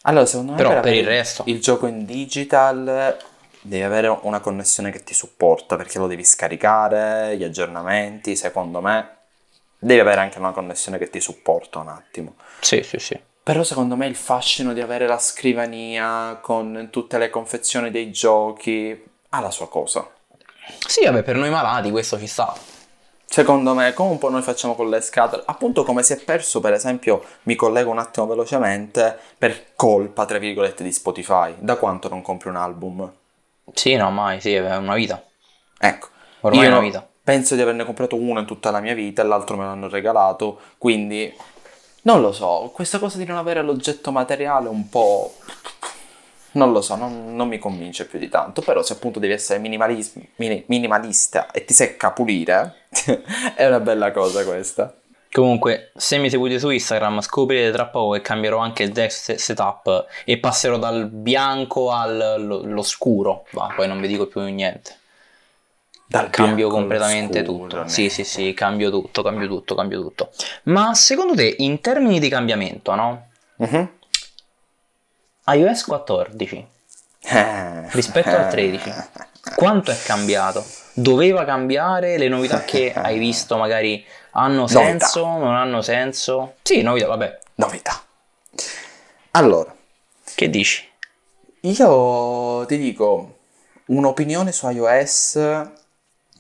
[0.03, 3.17] Allora, secondo me, Però per, per il resto, il gioco in digital
[3.67, 9.17] devi avere una connessione che ti supporta perché lo devi scaricare, gli aggiornamenti, secondo me
[9.79, 12.35] devi avere anche una connessione che ti supporta un attimo.
[12.61, 13.19] Sì, sì, sì.
[13.43, 19.03] Però secondo me il fascino di avere la scrivania con tutte le confezioni dei giochi
[19.31, 20.11] ha la sua cosa.
[20.87, 22.55] Sì, vabbè, per noi malati questo ci sta.
[23.25, 26.61] Secondo me, come un po' noi facciamo con le scatole, appunto come si è perso,
[26.61, 31.55] per esempio, mi collego un attimo velocemente, per colpa, tra virgolette, di Spotify.
[31.59, 33.13] Da quanto non compri un album?
[33.73, 35.23] Sì, no, mai, sì, è una vita.
[35.79, 36.09] Ecco,
[36.41, 37.07] ormai è una vita.
[37.23, 40.61] Penso di averne comprato uno in tutta la mia vita e l'altro me l'hanno regalato,
[40.77, 41.33] quindi
[42.03, 45.35] non lo so, questa cosa di non avere l'oggetto materiale un po'...
[46.53, 49.59] Non lo so, non, non mi convince più di tanto, però se appunto devi essere
[49.59, 52.87] minimalista e ti secca pulire,
[53.57, 54.95] è una bella cosa questa.
[55.35, 60.07] Comunque, se mi seguite su Instagram, scoprirete tra poco che cambierò anche il desk setup
[60.25, 63.45] e passerò dal bianco all'oscuro.
[63.51, 64.97] Va, poi non vi dico più niente.
[66.07, 67.89] Dal cambio completamente tutto.
[67.89, 70.31] Sì, sì, sì, cambio tutto, cambio tutto, cambio tutto.
[70.65, 73.27] Ma secondo te, in termini di cambiamento, no?
[73.57, 73.89] Uh-huh.
[75.47, 76.67] iOS 14
[77.91, 78.93] rispetto al 13,
[79.57, 80.65] quanto è cambiato?
[80.93, 82.19] Doveva cambiare?
[82.19, 85.27] Le novità che hai visto magari hanno senso?
[85.27, 85.45] Novità.
[85.45, 86.55] Non hanno senso?
[86.63, 87.39] Sì, novità, vabbè.
[87.57, 88.03] Novità.
[89.33, 89.75] Allora.
[90.35, 90.89] Che dici?
[91.61, 93.39] Io ti dico
[93.87, 95.35] un'opinione su iOS.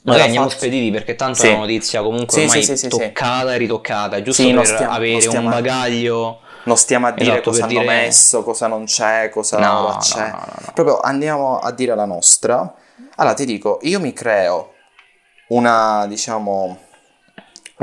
[0.02, 0.58] Magari andiamo faccio...
[0.58, 1.46] spediti perché tanto sì.
[1.46, 5.46] è una notizia comunque sì, ormai sì, toccata e ritoccata, giusto per stiamo, avere stiamo,
[5.46, 6.40] un bagaglio.
[6.64, 7.84] Non stiamo a dire esatto, cosa hanno dire...
[7.84, 10.30] messo, cosa non c'è, cosa no, c'è.
[10.30, 12.74] No, no, Proprio andiamo a dire la nostra.
[13.16, 14.72] Allora ti dico, io mi creo
[15.48, 16.78] una, diciamo,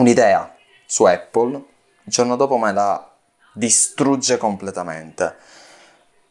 [0.01, 3.09] un'idea su Apple, il giorno dopo me la
[3.53, 5.35] distrugge completamente.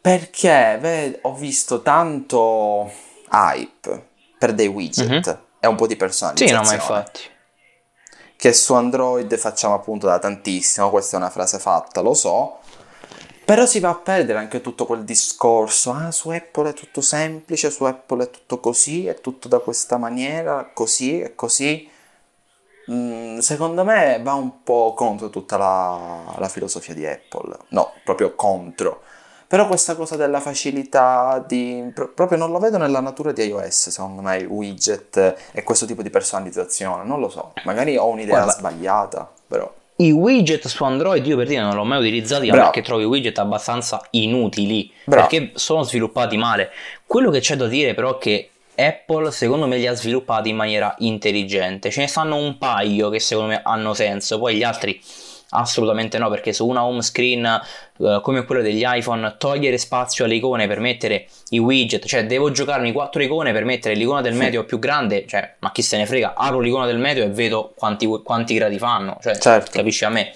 [0.00, 2.90] Perché ved- ho visto tanto
[3.30, 5.40] hype per dei widget mm-hmm.
[5.60, 6.64] e un po' di personalizzazione.
[6.64, 7.20] Sì, no, ma infatti.
[8.36, 12.58] Che su Android facciamo appunto da tantissimo, questa è una frase fatta, lo so.
[13.44, 17.70] Però si va a perdere anche tutto quel discorso, ah su Apple è tutto semplice,
[17.70, 21.90] su Apple è tutto così, è tutto da questa maniera, così e così.
[22.90, 27.56] Mm, secondo me va un po' contro tutta la, la filosofia di Apple.
[27.68, 29.02] No, proprio contro.
[29.46, 31.92] Però questa cosa della facilità di...
[32.14, 36.02] proprio non lo vedo nella natura di iOS, secondo me, i widget e questo tipo
[36.02, 37.52] di personalizzazione, non lo so.
[37.64, 39.72] Magari ho un'idea Guarda, sbagliata, però...
[39.96, 42.70] I widget su Android io per dire non l'ho mai utilizzati Bravo.
[42.70, 45.26] perché trovo i widget abbastanza inutili, Bravo.
[45.26, 46.70] perché sono sviluppati male.
[47.04, 48.50] Quello che c'è da dire però è che
[48.86, 51.90] Apple secondo me li ha sviluppati in maniera intelligente.
[51.90, 55.00] Ce ne stanno un paio che secondo me hanno senso, poi gli altri
[55.52, 57.60] Assolutamente no, perché su una home screen
[57.96, 62.52] uh, come quella degli iPhone, togliere spazio alle icone per mettere i widget, cioè devo
[62.52, 66.06] giocarmi quattro icone per mettere l'icona del medio più grande, cioè ma chi se ne
[66.06, 69.70] frega, apro l'icona del medio e vedo quanti, quanti gradi fanno, cioè certo.
[69.72, 70.32] capisci a me.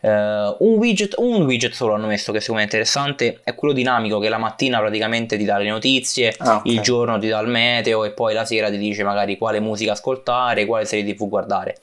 [0.00, 3.74] Uh, un, widget, un widget solo hanno messo che secondo me è interessante, è quello
[3.74, 6.72] dinamico che la mattina praticamente ti dà le notizie, ah, okay.
[6.72, 9.92] il giorno ti dà il meteo e poi la sera ti dice magari quale musica
[9.92, 11.78] ascoltare, quale serie tv guardare.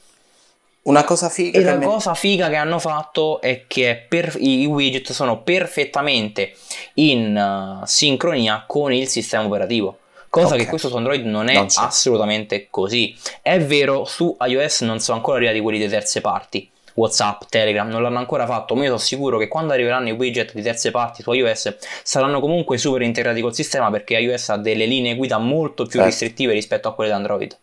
[0.83, 1.59] Una cosa figa.
[1.59, 1.85] E la mi...
[1.85, 4.35] cosa figa che hanno fatto è che per...
[4.39, 6.53] i widget sono perfettamente
[6.95, 9.97] in uh, sincronia con il sistema operativo.
[10.29, 10.59] Cosa okay.
[10.59, 13.15] che questo su Android non è non assolutamente così.
[13.41, 16.69] È vero, su iOS non sono ancora arrivati quelli di terze parti.
[16.95, 20.53] WhatsApp, Telegram non l'hanno ancora fatto, ma io sono sicuro che quando arriveranno i widget
[20.53, 24.85] di terze parti su iOS saranno comunque super integrati col sistema perché iOS ha delle
[24.85, 26.05] linee guida molto più certo.
[26.05, 27.57] restrittive rispetto a quelle di Android.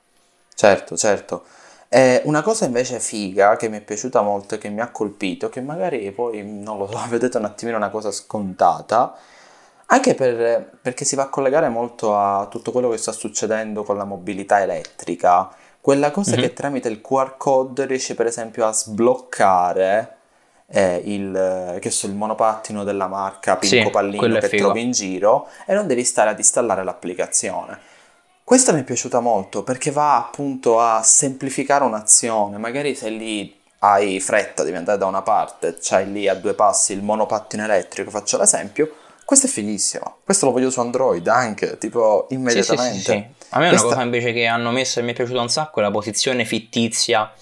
[0.54, 1.44] Certo, certo.
[1.88, 5.48] Eh, una cosa invece figa che mi è piaciuta molto e che mi ha colpito,
[5.50, 9.14] che magari poi non lo so, vedete un attimino una cosa scontata,
[9.86, 13.98] anche per, perché si va a collegare molto a tutto quello che sta succedendo con
[13.98, 15.50] la mobilità elettrica,
[15.82, 16.40] quella cosa mm-hmm.
[16.40, 20.16] che tramite il QR code riesce per esempio a sbloccare
[20.68, 25.74] eh, il, so, il, monopattino della marca Pinco sì, Pallino che trovi in giro e
[25.74, 27.76] non devi stare ad installare l'applicazione.
[28.44, 32.58] Questa mi è piaciuta molto perché va appunto a semplificare un'azione.
[32.58, 36.92] Magari se lì hai fretta, devi andare da una parte, c'hai lì a due passi
[36.92, 38.94] il monopattino elettrico, faccio l'esempio.
[39.24, 40.18] Questo è fighissimo.
[40.24, 42.98] Questo lo voglio su Android anche, tipo immediatamente.
[42.98, 43.86] Sì, sì, sì, A me Questa...
[43.86, 46.44] una cosa invece che hanno messo e mi è piaciuta un sacco è la posizione
[46.44, 47.32] fittizia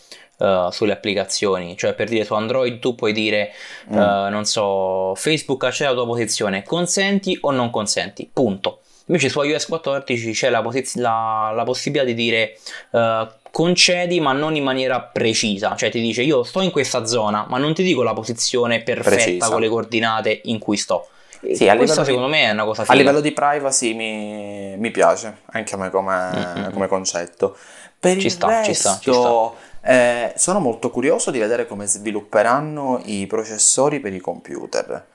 [0.41, 3.53] Uh, sulle applicazioni, cioè per dire su Android tu puoi dire,
[3.93, 3.95] mm.
[3.95, 8.81] uh, non so, Facebook c'è la tua posizione, consenti o non consenti, punto.
[9.09, 12.57] Invece su iOS 14 c'è la, posiz- la, la possibilità di dire
[12.93, 17.45] uh, concedi ma non in maniera precisa, cioè ti dice io sto in questa zona
[17.47, 19.51] ma non ti dico la posizione perfetta precisa.
[19.51, 21.09] con le coordinate in cui sto.
[21.53, 22.95] Sì, a Questo secondo me è una cosa figa.
[22.95, 26.73] A livello di privacy mi, mi piace, anche a me come, mm-hmm.
[26.73, 27.57] come concetto.
[27.99, 29.53] Per ci sta, resto, ci sta, ci sta.
[29.83, 35.07] Eh, sono molto curioso di vedere come svilupperanno i processori per i computer.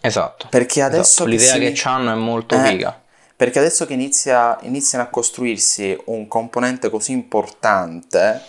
[0.00, 0.46] Esatto.
[0.50, 1.28] Perché adesso esatto.
[1.28, 1.82] l'idea che, si...
[1.82, 3.00] che hanno è molto eh, figa.
[3.36, 8.42] Perché adesso che inizia, iniziano a costruirsi un componente così importante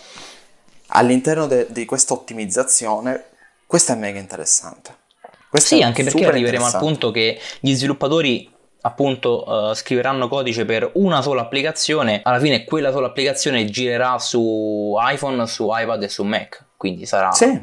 [0.88, 3.24] all'interno de, di questa ottimizzazione,
[3.66, 5.00] questo è mega interessante.
[5.52, 10.92] Questo sì, anche perché arriveremo al punto che gli sviluppatori appunto uh, scriveranno codice per
[10.94, 16.24] una sola applicazione, alla fine quella sola applicazione girerà su iPhone, su iPad e su
[16.24, 17.62] Mac, quindi sarà sì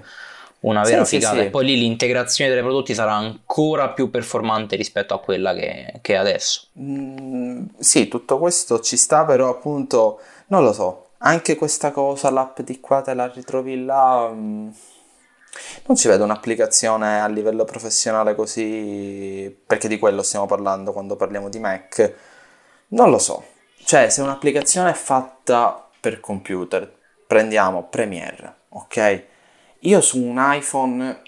[0.62, 1.40] una vera sì, figata.
[1.40, 1.46] Sì.
[1.46, 6.14] E poi lì l'integrazione dei prodotti sarà ancora più performante rispetto a quella che, che
[6.14, 6.68] è adesso.
[6.80, 11.06] Mm, sì, tutto questo ci sta, però appunto non lo so.
[11.22, 14.30] Anche questa cosa, l'app di qua te la ritrovi là.
[14.32, 14.70] Mm,
[15.86, 21.50] non ci vedo un'applicazione a livello professionale così, perché di quello stiamo parlando quando parliamo
[21.50, 22.14] di Mac.
[22.90, 23.44] Non lo so.
[23.84, 26.92] Cioè, se un'applicazione è fatta per computer,
[27.26, 29.24] prendiamo Premiere, ok?
[29.80, 31.22] Io su un iPhone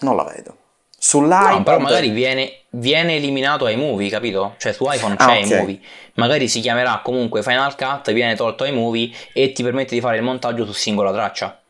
[0.00, 0.56] non la vedo.
[1.00, 1.52] Sull'iPad...
[1.52, 4.54] No, però magari viene, viene eliminato ai movie, capito?
[4.58, 5.56] Cioè su iPhone ah, c'è ah, okay.
[5.56, 5.80] iMovie.
[6.14, 10.22] Magari si chiamerà comunque Final Cut, viene tolto iMovie e ti permette di fare il
[10.22, 11.62] montaggio su singola traccia.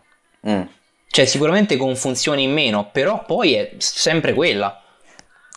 [0.49, 0.63] Mm.
[1.11, 4.83] Cioè sicuramente con funzioni in meno, però poi è sempre quella.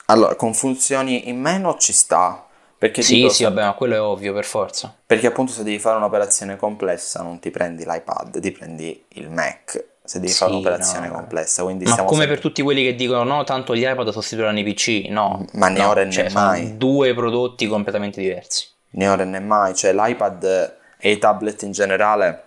[0.06, 2.46] Allora, con funzioni in meno ci sta.
[2.78, 4.96] Perché sì, sì, vabbè, ma quello è ovvio per forza.
[5.06, 9.90] Perché appunto se devi fare un'operazione complessa non ti prendi l'iPad, ti prendi il Mac
[10.04, 11.14] se devi sì, fare un'operazione no.
[11.14, 11.64] complessa.
[11.64, 12.28] Quindi ma come sempre...
[12.28, 15.46] per tutti quelli che dicono no, tanto gli iPad sostituiranno i PC, no.
[15.54, 16.76] Ma né no, ora né cioè, mai.
[16.76, 18.68] due prodotti completamente diversi.
[18.94, 22.44] Né ora né mai, cioè l'iPad e i tablet in generale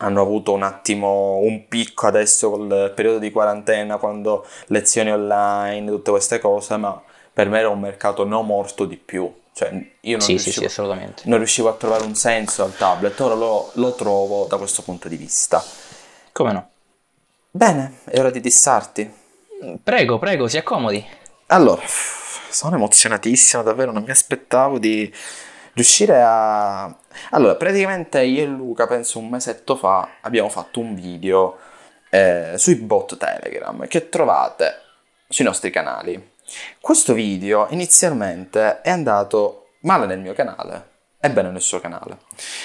[0.00, 6.10] hanno avuto un attimo un picco adesso col periodo di quarantena, quando lezioni online, tutte
[6.10, 7.00] queste cose, ma
[7.32, 9.32] per me era un mercato non morto di più.
[9.52, 9.70] Cioè,
[10.02, 13.34] io non, sì, riuscivo, sì, sì, non riuscivo a trovare un senso al tablet, ora
[13.34, 15.62] lo, lo trovo da questo punto di vista.
[16.30, 16.68] Come no?
[17.50, 19.12] Bene, è ora di dissarti.
[19.82, 21.04] Prego, prego, si accomodi.
[21.46, 25.12] Allora, sono emozionatissimo, davvero, non mi aspettavo di
[25.72, 26.94] riuscire a...
[27.30, 31.58] Allora, praticamente io e Luca, penso un mesetto fa, abbiamo fatto un video
[32.10, 34.80] eh, sui bot Telegram che trovate
[35.28, 36.32] sui nostri canali.
[36.80, 42.18] Questo video inizialmente è andato male nel mio canale e bene nel suo canale.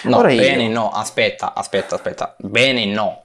[0.03, 0.71] No, Ora bene io...
[0.71, 2.35] no, aspetta, aspetta, aspetta.
[2.37, 3.22] Bene no.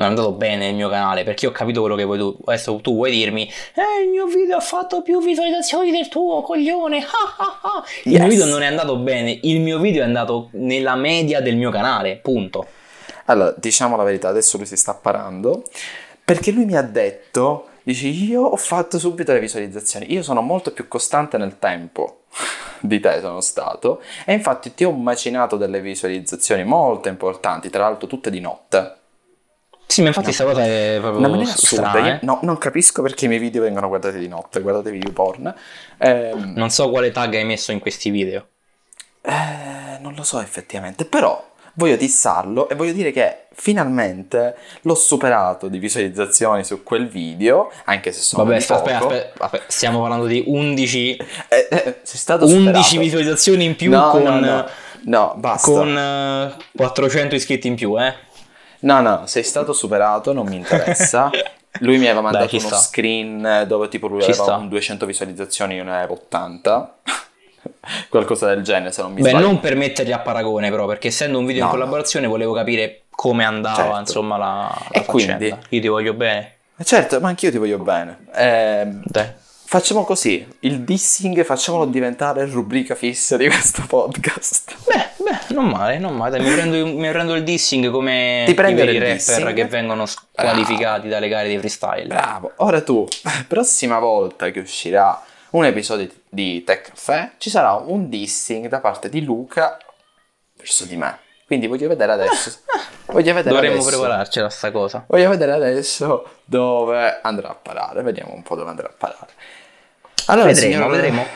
[0.00, 2.34] Non è andato bene nel mio canale perché ho capito quello che vuoi tu.
[2.46, 7.04] Adesso tu vuoi dirmi, eh, il mio video ha fatto più visualizzazioni del tuo, coglione.
[8.04, 8.20] il yes.
[8.20, 11.70] mio video non è andato bene, il mio video è andato nella media del mio
[11.70, 12.66] canale, punto.
[13.26, 15.64] Allora, diciamo la verità, adesso lui si sta parando
[16.24, 20.72] perché lui mi ha detto dici io ho fatto subito le visualizzazioni, io sono molto
[20.72, 22.22] più costante nel tempo
[22.80, 28.06] di te sono stato e infatti ti ho macinato delle visualizzazioni molto importanti, tra l'altro
[28.06, 28.94] tutte di notte.
[29.90, 31.98] Sì, ma infatti questa cosa è proprio una maniera assurda.
[31.98, 32.18] Io, eh.
[32.22, 35.52] no, non capisco perché i miei video vengono guardati di notte, guardate video porn.
[35.98, 38.46] Eh, non so quale tag hai messo in questi video.
[39.20, 45.66] Eh, non lo so effettivamente, però voglio dissarlo e voglio dire che finalmente l'ho superato
[45.66, 50.44] di visualizzazioni su quel video, anche se sono Vabbè, aspetta, aspetta, aspetta, stiamo parlando di
[50.46, 51.16] 11
[51.48, 52.00] eh, eh,
[52.38, 54.66] 11 visualizzazioni in più no, con no, no,
[55.02, 55.68] no, basta.
[55.68, 58.28] con uh, 400 iscritti in più, eh?
[58.80, 61.30] No, no, sei stato superato, non mi interessa.
[61.80, 62.76] Lui mi aveva mandato Beh, uno sta.
[62.78, 66.94] screen dove tipo lui ci aveva 200 visualizzazioni, io ne avevo 80
[68.08, 69.46] qualcosa del genere se non mi Beh, sbaglio.
[69.46, 73.02] non per metterli a paragone però, perché essendo un video no, in collaborazione volevo capire
[73.10, 73.98] come andava certo.
[74.00, 76.54] insomma la, la e quindi io ti voglio bene.
[76.76, 78.26] Eh, certo, ma anch'io ti voglio bene.
[78.34, 78.88] Eh.
[79.70, 84.74] Facciamo così, il dissing facciamolo diventare rubrica fissa di questo podcast.
[84.86, 85.19] Beh, beh,
[85.54, 86.38] non male, non male.
[86.38, 89.52] Mi prendo, mi prendo il dissing come i rapper dissing.
[89.52, 92.06] che vengono squalificati dalle gare di freestyle.
[92.06, 92.52] Bravo.
[92.56, 93.06] Ora tu,
[93.48, 99.08] prossima volta che uscirà un episodio di Tech Caffè, ci sarà un dissing da parte
[99.08, 99.78] di Luca
[100.56, 101.18] verso di me.
[101.46, 102.58] Quindi voglio vedere adesso.
[103.10, 105.04] Voglio vedere Dovremmo adesso, prepararci a sta cosa.
[105.08, 108.02] Voglio vedere adesso dove andrà a parare.
[108.02, 109.32] Vediamo un po' dove andrà a parare.
[110.26, 111.26] Allora, vedremo, signor, vedremo.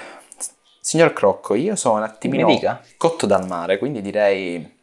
[0.87, 2.47] Signor Crocco, io sono un attimino
[2.99, 4.77] cotto dal mare, quindi direi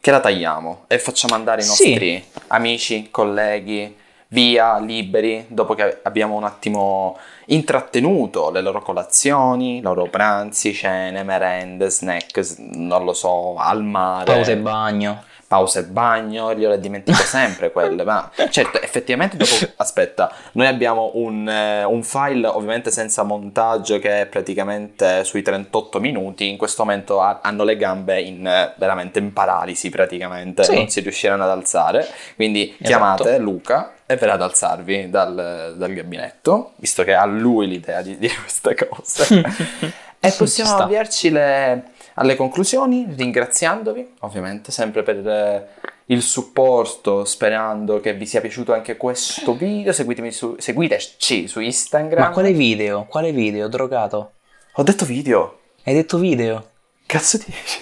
[0.00, 2.40] che la tagliamo e facciamo andare i nostri sì.
[2.46, 3.94] amici, colleghi,
[4.28, 7.18] via, liberi, dopo che abbiamo un attimo
[7.48, 14.24] intrattenuto le loro colazioni, i loro pranzi, cene, merende, snack, non lo so, al mare.
[14.24, 15.22] Pause e bagno.
[15.48, 21.12] Pause e bagno, io le dimentico sempre quelle, ma certo, effettivamente dopo, aspetta, noi abbiamo
[21.14, 26.84] un, eh, un, file ovviamente senza montaggio che è praticamente sui 38 minuti, in questo
[26.84, 28.42] momento ha, hanno le gambe in,
[28.76, 30.74] veramente in paralisi praticamente, sì.
[30.74, 32.84] non si riusciranno ad alzare, quindi esatto.
[32.84, 38.18] chiamate Luca e verrà ad alzarvi dal, dal, gabinetto, visto che ha lui l'idea di
[38.18, 39.42] dire queste cose.
[40.20, 41.84] e possiamo avviarci le,
[42.18, 45.68] alle conclusioni, ringraziandovi, ovviamente, sempre per eh,
[46.06, 49.92] il supporto, sperando che vi sia piaciuto anche questo video.
[49.92, 52.24] Seguitemi su, seguiteci su Instagram.
[52.24, 53.06] Ma quale video?
[53.08, 54.32] Quale video, drogato?
[54.74, 55.60] Ho detto video.
[55.84, 56.70] Hai detto video?
[57.06, 57.78] Cazzo dici?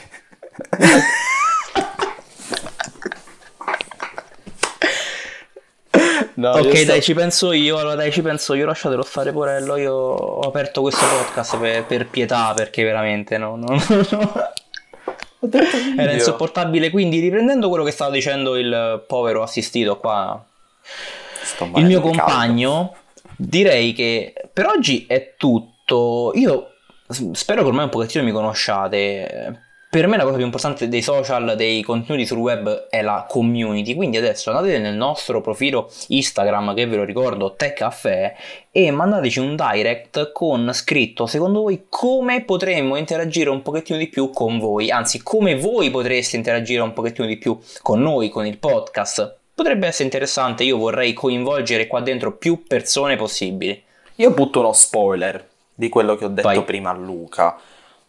[6.46, 7.78] No, ok, dai, ci penso io.
[7.78, 8.66] Allora, dai, ci penso io.
[8.66, 9.76] Lasciatelo stare, Porello.
[9.76, 13.66] Io ho aperto questo podcast per, per pietà perché veramente no, no,
[14.10, 14.52] no.
[15.98, 16.90] Era insopportabile.
[16.90, 20.40] Quindi, riprendendo quello che stava dicendo il povero assistito qua,
[21.74, 22.94] il mio compagno,
[23.36, 26.30] direi che per oggi è tutto.
[26.34, 26.70] Io
[27.32, 31.54] spero che ormai un pochettino mi conosciate per me la cosa più importante dei social,
[31.56, 36.86] dei contenuti sul web è la community, quindi adesso andate nel nostro profilo Instagram che
[36.86, 38.34] ve lo ricordo, Tech Caffè
[38.70, 44.30] e mandateci un direct con scritto secondo voi come potremmo interagire un pochettino di più
[44.30, 48.58] con voi, anzi come voi potreste interagire un pochettino di più con noi, con il
[48.58, 49.36] podcast.
[49.54, 53.82] Potrebbe essere interessante, io vorrei coinvolgere qua dentro più persone possibili.
[54.16, 56.62] Io butto uno spoiler di quello che ho detto Vai.
[56.64, 57.56] prima a Luca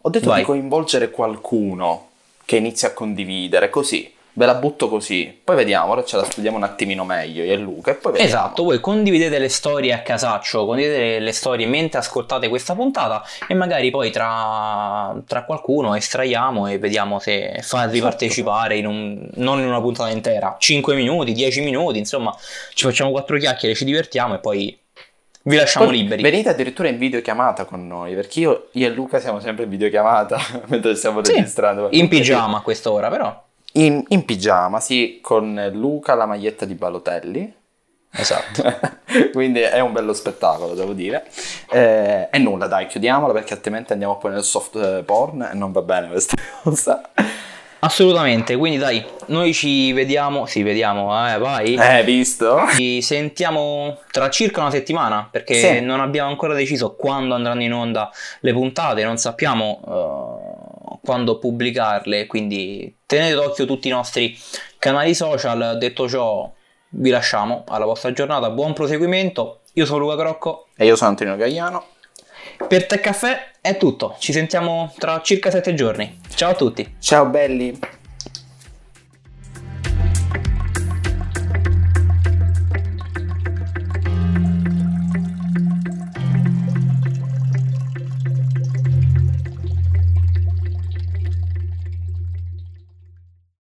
[0.08, 0.40] ho detto Vai.
[0.40, 2.08] di coinvolgere qualcuno
[2.46, 4.14] che inizia a condividere, così.
[4.34, 7.58] Ve la butto così, poi vediamo, ora ce la studiamo un attimino meglio io e
[7.58, 8.32] Luca e poi vediamo.
[8.32, 13.56] Esatto, voi condividete le storie a casaccio, condividete le storie mentre ascoltate questa puntata e
[13.56, 18.10] magari poi tra, tra qualcuno estraiamo e vediamo se farvi esatto.
[18.12, 22.32] partecipare in un, non in una puntata intera, 5 minuti, 10 minuti, insomma
[22.76, 24.78] ci facciamo quattro chiacchiere, ci divertiamo e poi
[25.48, 26.22] vi lasciamo Poi liberi.
[26.22, 30.40] Venite addirittura in videochiamata con noi, perché io, io, e Luca siamo sempre in videochiamata
[30.68, 31.88] mentre stiamo sì, registrando.
[31.92, 33.46] In pigiama a quest'ora, però.
[33.74, 37.54] In, in, pigiama, sì, con Luca la maglietta di Balotelli.
[38.12, 38.64] Esatto.
[39.32, 41.26] Quindi è un bello spettacolo, devo dire.
[41.70, 45.82] Eh, e nulla, dai, chiudiamola perché altrimenti andiamo poi nel soft porn e non va
[45.82, 47.10] bene questa cosa.
[47.80, 51.76] Assolutamente, quindi dai, noi ci vediamo, sì, vediamo, eh, vai.
[51.76, 52.60] Eh, visto?
[52.76, 55.80] Ci sentiamo tra circa una settimana, perché Sì.
[55.82, 58.10] non abbiamo ancora deciso quando andranno in onda
[58.40, 64.38] le puntate, non sappiamo eh, quando pubblicarle, quindi tenete d'occhio tutti i nostri
[64.80, 65.78] canali social.
[65.78, 66.52] Detto ciò,
[66.90, 69.60] vi lasciamo alla vostra giornata, buon proseguimento.
[69.74, 71.86] Io sono Luca Crocco, E io sono Antonio Gagliano.
[72.68, 76.20] Per Tech Caffè è tutto, ci sentiamo tra circa sette giorni.
[76.34, 76.96] Ciao a tutti.
[77.00, 77.78] Ciao belli!